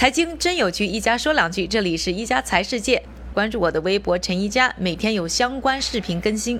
[0.00, 1.66] 财经真有趣，一家说两句。
[1.66, 3.02] 这里是一家财世界，
[3.34, 6.58] 关注我的微博陈一家，每天有相关视频更新。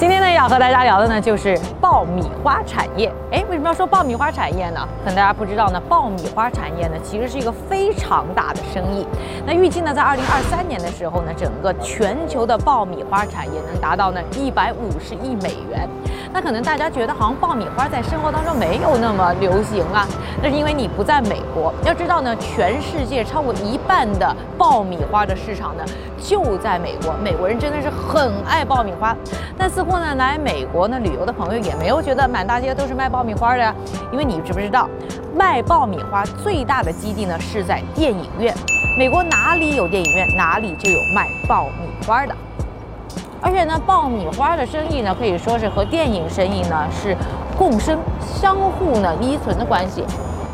[0.00, 3.12] 今天呢，要和大家聊的呢就是爆米花产业。
[3.30, 4.88] 哎，为什么要说爆米花产业呢？
[5.00, 9.06] 可能大家不知道呢，爆米花产业呢其实是一个非常大的生意。
[9.46, 15.86] 那预计呢，在二零二三年的时候呢，整个全球的爆米花产业能达到呢一百五十亿美元。
[16.34, 20.04] 那可能大家觉得好像爆米花在生活当中没有那么流行啊，
[20.42, 21.72] 那是因为你不在美国。
[21.84, 25.84] 要知道呢，全世界超过一半的爆米花的市场呢
[26.18, 29.16] 就在美国，美国人真的是很爱爆米花。
[29.56, 33.72] 但似乎呢，来美国呢旅游的朋友也没有觉得满大街都是卖爆米花的呀，
[34.10, 34.88] 因为你知不知道，
[35.36, 38.52] 卖爆米花最大的基地呢是在电影院。
[38.98, 42.34] 美国哪里有电影院，哪里就有卖爆米花的。
[43.44, 47.14] 而且呢，爆米花的生意呢可以说是和电影生意呢是
[47.58, 50.02] 共生、相互呢依存的关系。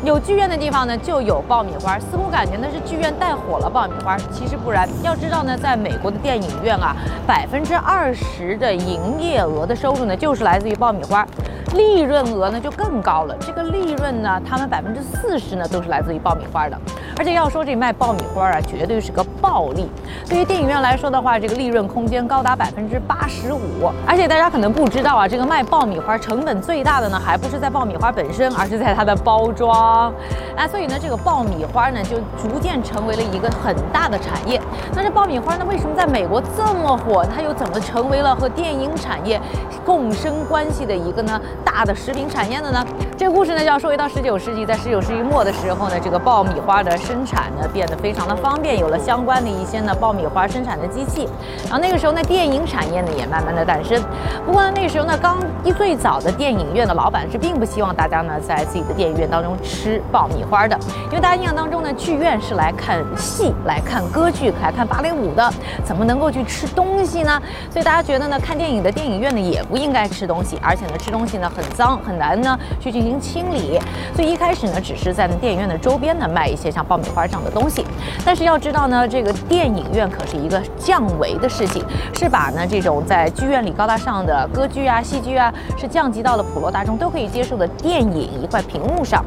[0.03, 1.97] 有剧院的地方呢，就有爆米花。
[1.97, 4.89] 似乎感觉呢是剧院带火了爆米花，其实不然。
[5.03, 6.93] 要知道呢，在美国的电影院啊，
[7.25, 11.25] 百分之二十的营业额的收入呢，就是来自于爆米花。
[11.73, 16.77] 利润额呢就更高了，这个利润呢，他们百分之四十呢都是来自于爆米花的，
[17.21, 19.87] 而且要说这卖爆米花啊，绝对是个暴利。
[20.27, 23.91] 对于电影院来说的话，这个利润空间高达百分之八十五。
[24.07, 30.11] 而且大家可能不知道啊，这个卖爆米花成本最大的呢，还不是在爆米花本身，而是在它的包装。
[30.57, 34.59] 啊，所以呢，这个爆米花呢就逐渐成为了一个很大的产业。
[34.95, 37.23] 那这爆米花呢，为什么在美国这么火？
[37.23, 39.39] 它又怎么成为了和电影产业
[39.85, 41.39] 共生关系的一个呢？
[41.63, 42.83] 大的食品产业的呢？
[43.21, 51.29] 这个故事呢就要说回到十九世纪，在十九世纪末的时候呢，这个爆米花的生产呢变得非常的方便，有了相关的一些呢爆米花生产的机器。
[51.65, 54.01] 然后那个时候呢，电影产业呢也慢慢的诞生。
[54.43, 60.75] 不过呢，那个时候呢，刚一最早的电影院的老板是并不希望大家呢在自己的电影院当中吃爆米花的，
[61.09, 65.47] 因为大家印象当中呢，剧院是来看戏、来看歌剧、来看芭蕾舞的，
[65.85, 67.39] 怎么能够去吃东西呢？
[67.69, 71.47] 所以大家觉得呢，看电影的电影院呢也不应该吃东西，而且呢，吃东西呢。
[71.53, 73.79] 很脏很难呢去进行清理，
[74.15, 77.85] 所以一开始呢只是在电影院的周边呢卖一些像爆米花这样的东西。
[78.25, 81.83] 但是要知道呢，这个电影院可是一个降维的事情，
[82.13, 89.23] 是把呢这种在剧院里高大上的歌剧啊、戏剧啊，是降级到了普罗大众都可以接受的电影一块屏幕上。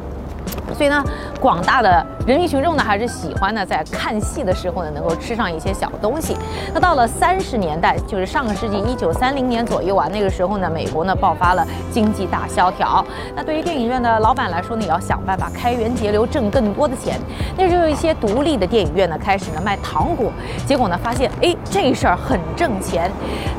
[0.75, 1.03] 所以呢，
[1.39, 6.35] 广大的人民群众呢，还是喜欢呢，在看戏的时候呢，能够吃上一些小东西。
[6.73, 13.05] 那到了三十年代，就是上个世纪一九三零年左右啊，那个时候呢，美国呢爆发了经济大萧条。
[13.35, 17.19] 那对于电影院的老板来说呢，也要想办法开源节流，挣更多的钱。
[17.55, 20.31] 那时候有一些独立的电影院呢，开始呢卖糖果，
[20.65, 23.11] 结果呢发现，哎，这事儿很挣钱。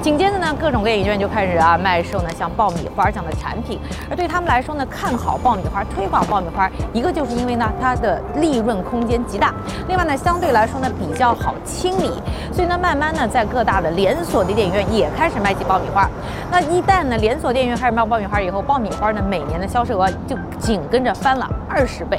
[0.02, 3.78] 紧接着呢，各种电影院就开始啊卖售呢像爆米花这样的产品。
[4.10, 6.68] 而对他们来说呢，看好爆米花，推广爆米花。
[6.92, 9.52] 一个就是因为呢，它的利利润空间极大，
[9.86, 12.10] 另外呢，相对来说呢比较好清理，
[12.50, 16.08] 所以呢，慢慢呢，在各大的连锁的电影院也开始卖起爆米花。
[16.50, 22.18] 那一旦呢，连锁电影院开始卖爆米花以后，爆米花呢每年的销售额就紧跟着翻了二十倍，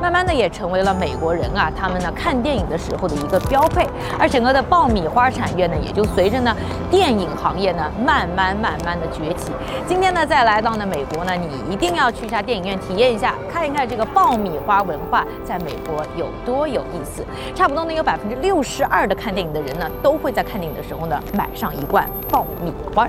[0.00, 3.86] 慢慢的也成为了美国人啊他们呢看电影的时候的一个标配。
[4.18, 6.54] 而整个的爆米花产业呢，也就随着呢
[6.90, 9.52] 电影行业呢慢慢慢慢的崛起。
[9.86, 14.08] 今天呢，再来到呢美国呢，你一定要去一下电影院体验一下，看一看这个。
[14.14, 17.22] 爆米花文化在美国有多有意思？
[17.54, 23.06] 差不多呢，有百分之六十二的看电影的人呢，都会在看电影的时候呢，买上一罐爆米花。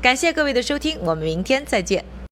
[0.00, 2.02] 感谢各位的收听，我们明天再见。